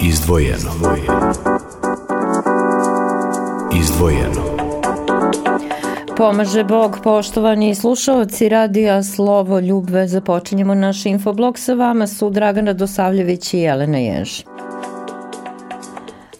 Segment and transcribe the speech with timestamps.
[0.00, 0.70] Izdvojeno.
[3.80, 4.42] Izdvojeno.
[6.16, 10.08] Pomaže Bog, poštovani slušalci radija Slovo Ljubve.
[10.08, 14.42] Započinjemo naš infoblog sa vama su Dragana Dosavljević i Jelena Jež.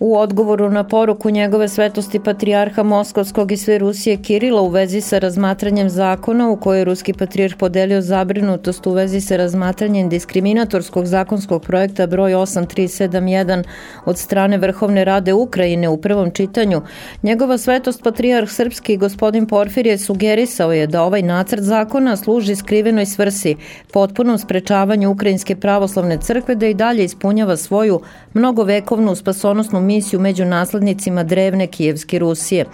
[0.00, 5.18] U odgovoru na poruku njegove svetosti patrijarha Moskovskog i sve Rusije Kirila u vezi sa
[5.18, 12.06] razmatranjem zakona u kojoj ruski patrijarh podelio zabrinutost u vezi sa razmatranjem diskriminatorskog zakonskog projekta
[12.06, 13.64] broj 8371
[14.04, 16.82] od strane Vrhovne rade Ukrajine u prvom čitanju,
[17.22, 23.56] njegova svetost patrijarh srpski gospodin Porfirije sugerisao je da ovaj nacrt zakona služi skrivenoj svrsi,
[23.92, 28.00] potpunom sprečavanju Ukrajinske pravoslavne crkve da i dalje ispunjava svoju
[28.34, 32.64] mnogovekovnu spasonosnu misiju među naslednicima drevne Kijevske Rusije.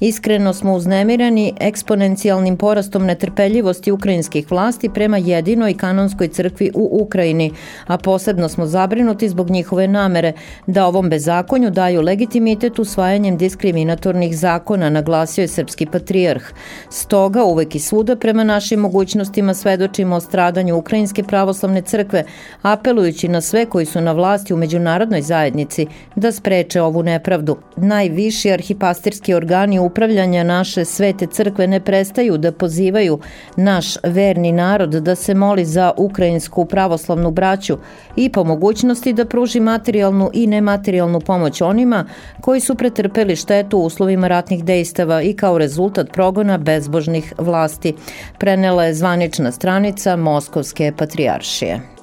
[0.00, 7.52] Iskreno smo uznemirani eksponencijalnim porastom netrpeljivosti ukrajinskih vlasti prema jedinoj kanonskoj crkvi u Ukrajini,
[7.86, 10.32] a posebno smo zabrinuti zbog njihove namere
[10.66, 16.44] da ovom bezakonju daju legitimitet usvajanjem diskriminatornih zakona, naglasio je srpski patrijarh.
[16.90, 22.24] Stoga uvek i svuda prema našim mogućnostima svedočimo o stradanju Ukrajinske pravoslavne crkve,
[22.62, 27.56] apelujući na sve koji su na vlasti u međunarodnoj zajednici da spreče spreče ovu nepravdu.
[27.76, 33.18] Najviši arhipastirski organi upravljanja naše svete crkve ne prestaju da pozivaju
[33.56, 37.78] naš verni narod da se moli za ukrajinsku pravoslavnu braću
[38.16, 42.04] i po mogućnosti da pruži materijalnu i nematerijalnu pomoć onima
[42.40, 47.94] koji su pretrpeli štetu u uslovima ratnih dejstava i kao rezultat progona bezbožnih vlasti,
[48.38, 52.01] prenela je zvanična stranica Moskovske patrijaršije.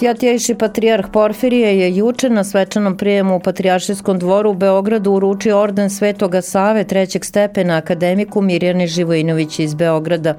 [0.00, 5.90] Svjatjejši patrijarh Porfirije je juče na svečanom prijemu u Patrijaršijskom dvoru u Beogradu uručio orden
[5.90, 10.34] Svetoga Save trećeg stepena akademiku Mirjane Živojinović iz Beograda.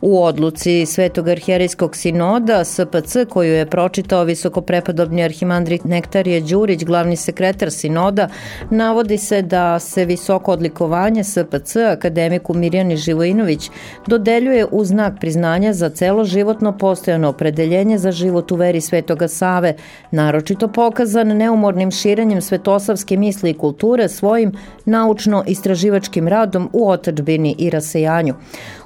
[0.00, 7.70] U odluci Svetog arhijerijskog sinoda SPC koju je pročitao visokoprepodobni arhimandrit Nektarije Đurić, glavni sekretar
[7.70, 8.28] sinoda,
[8.70, 13.70] navodi se da se visoko odlikovanje SPC akademiku Mirjani Živojinović
[14.06, 19.74] dodeljuje u znak priznanja za celo životno postojano opredeljenje za život u veri Svetoga Save,
[20.10, 24.52] naročito pokazan neumornim širenjem svetosavske misli i kulture svojim
[24.86, 28.34] naučno-istraživačkim radom u otačbini i rasejanju.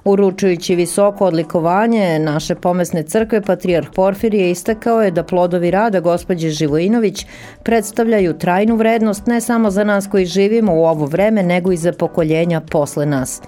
[0.09, 7.27] Uručujući visoko odlikovanje naše pomesne crkve, Patrijarh Porfirije istakao je da plodovi rada gospođe Živojinović
[7.63, 11.93] predstavljaju trajnu vrednost ne samo za nas koji živimo u ovo vreme, nego i za
[11.93, 13.43] pokoljenja posle nas.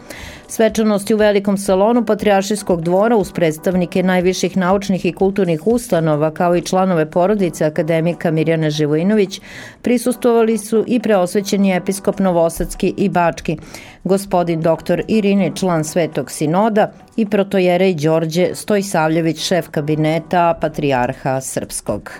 [0.48, 6.62] Svečanosti u velikom salonu Patrijaršijskog dvora uz predstavnike najviših naučnih i kulturnih ustanova kao i
[6.62, 9.40] članove porodice akademika Mirjana Živojinović
[9.82, 13.56] prisustovali su i preosvećeni episkop Novosadski i Bački,
[14.04, 15.02] gospodin dr.
[15.08, 22.10] Irine, član Svetog sinoda i protojerej Đorđe Stojsavljević, šef kabineta Patrijarha Srpskog.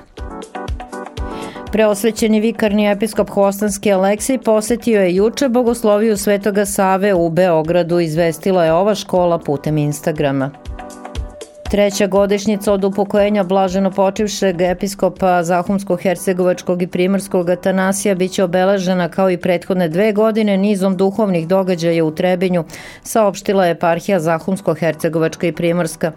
[1.73, 8.73] Preosvećeni vikarni episkop Hostanski Aleksej posetio je juče bogosloviju Svetoga Save u Beogradu, izvestila je
[8.73, 10.51] ova škola putem Instagrama.
[11.71, 19.37] Treća godišnjica od upokojenja blaženo počivšeg episkopa Zahumsko-Hercegovačkog i Primorskog Atanasija biće obeležena kao i
[19.37, 22.65] prethodne dve godine nizom duhovnih događaja u Trebinju,
[23.03, 26.13] saopštila je eparhija Zahumsko-Hercegovačka i Primorska.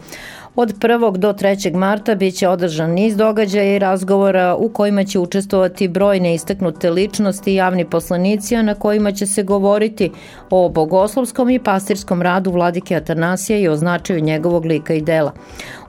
[0.55, 1.17] Od 1.
[1.17, 1.75] do 3.
[1.75, 7.55] marta biće održan niz događaja i razgovora u kojima će učestovati brojne istaknute ličnosti i
[7.55, 10.11] javni poslanici, a na kojima će se govoriti
[10.49, 15.33] o bogoslovskom i pastirskom radu vladike Atanasija i o značaju njegovog lika i dela.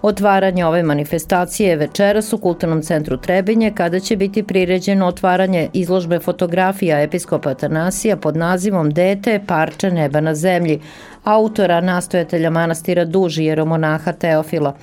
[0.07, 6.19] Otvaranje ove manifestacije je večeras u Kulturnom centru Trebinje kada će biti priređeno otvaranje izložbe
[6.19, 10.81] fotografija episkopa Atanasija pod nazivom Dete, parče neba na zemlji,
[11.25, 14.75] autora nastojatelja manastira Duži jeromonaha Teofila.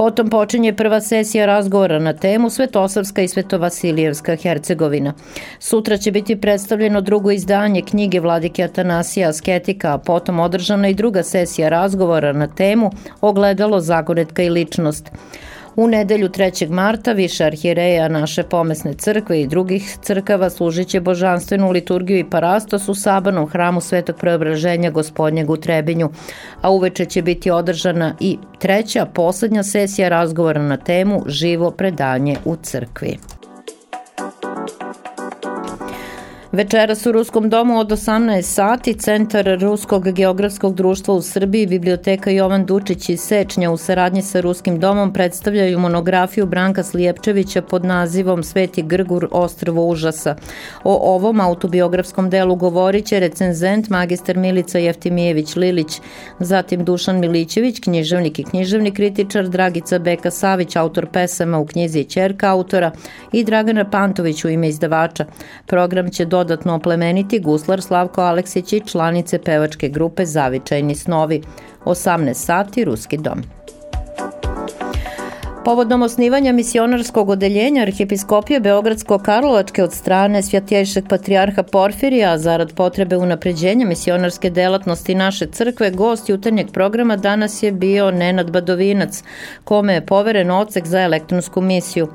[0.00, 5.12] Potom počinje prva sesija razgovora na temu Svetosavska i Svetovasilijevska Hercegovina.
[5.58, 11.22] Sutra će biti predstavljeno drugo izdanje knjige Vladike Atanasija Asketika, a potom održana i druga
[11.22, 12.90] sesija razgovora na temu
[13.20, 15.10] Ogledalo, zagonetka i ličnost.
[15.76, 16.70] U nedelju 3.
[16.70, 22.94] marta više arhijereja naše pomesne crkve i drugih crkava služiće božanstvenu liturgiju i parastos u
[22.94, 26.10] sabanom hramu Svetog preobraženja gospodnjeg u Trebinju,
[26.60, 32.56] a uveče će biti održana i treća, poslednja sesija razgovora na temu Živo predanje u
[32.56, 33.18] crkvi.
[36.52, 42.66] Večeras u Ruskom domu od 18 sati Centar Ruskog geografskog društva u Srbiji, Biblioteka Jovan
[42.66, 48.82] Dučić i Sečnja u saradnji sa Ruskim domom predstavljaju monografiju Branka Slijepčevića pod nazivom Sveti
[48.82, 50.36] Grgur Ostrvo užasa.
[50.84, 56.00] O ovom autobiografskom delu govorit će recenzent magister Milica Jeftimijević-Lilić,
[56.38, 62.50] zatim Dušan Milićević, književnik i književni kritičar, Dragica Beka Savić, autor pesama u knjizi Čerka
[62.50, 62.90] autora
[63.32, 65.24] i Dragana Pantović u ime izdavača.
[65.66, 71.42] Program će dodatno oplemeniti guslar Slavko Aleksić i članice pevačke grupe Zavičajni snovi.
[71.84, 73.42] 18 sati, Ruski dom.
[75.64, 84.50] Povodom osnivanja misionarskog odeljenja Arhipiskopije Beogradsko-Karlovačke od strane Svjatjejšeg patrijarha Porfirija, zarad potrebe unapređenja misionarske
[84.50, 89.22] delatnosti naše crkve, gost jutarnjeg programa danas je bio Nenad Badovinac,
[89.64, 92.08] kome je poveren ocek za elektronsku misiju.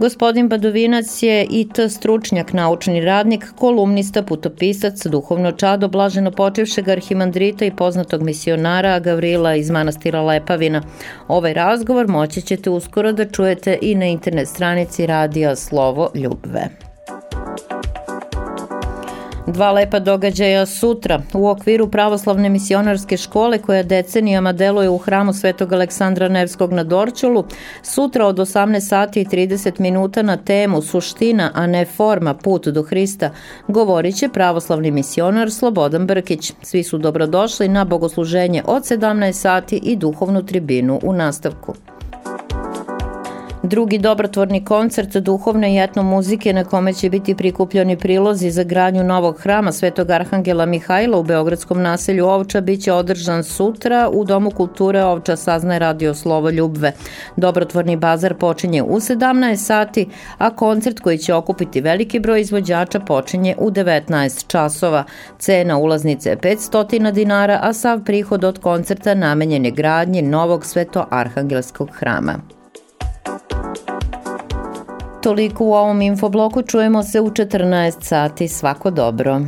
[0.00, 7.76] Gospodin Badovinac je IT stručnjak, naučni radnik, kolumnista, putopisac, duhovno čado, blaženo počevšeg arhimandrita i
[7.76, 10.82] poznatog misionara Gavrila iz manastira Lepavina.
[11.28, 16.89] Ovaj razgovor moći ćete uskoro da čujete i na internet stranici radija Slovo Ljubve.
[19.50, 25.72] Dva lepa događaja sutra u okviru pravoslavne misionarske škole koja decenijama deluje u hramu Svetog
[25.72, 27.44] Aleksandra Nevskog na Dorčulu.
[27.82, 32.82] Sutra od 18 sati i 30 minuta na temu Suština, a ne forma, put do
[32.82, 33.30] Hrista,
[33.68, 36.52] govorit će pravoslavni misionar Slobodan Brkić.
[36.62, 41.74] Svi su dobrodošli na bogosluženje od 17 sati i duhovnu tribinu u nastavku.
[43.62, 49.04] Drugi dobrotvorni koncert duhovne i etno muzike na kome će biti prikupljeni prilozi za gradnju
[49.04, 55.04] novog hrama Svetog Arhangela Mihajla u Beogradskom naselju Ovča biće održan sutra u Domu kulture
[55.04, 56.92] Ovča saznaje radio Slovo Ljubve.
[57.36, 60.08] Dobrotvorni bazar počinje u 17 sati,
[60.38, 65.04] a koncert koji će okupiti veliki broj izvođača počinje u 19 časova.
[65.38, 71.06] Cena ulaznice je 500 dinara, a sav prihod od koncerta namenjen je gradnji novog Sveto
[71.10, 72.59] Arhangelskog hrama.
[75.22, 79.40] Toliko u ovom infobloku, čujemo se u 14 sati, svako dobro.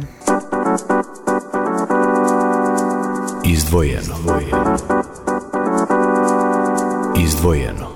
[3.45, 4.15] Izdvojeno.
[7.19, 7.92] Izdvojeno.